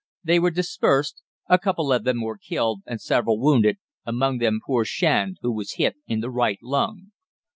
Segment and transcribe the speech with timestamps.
[0.23, 4.83] They were dispersed, a couple of them were killed, and several wounded, among them poor
[4.83, 7.11] Shand, who was hit in the right lung.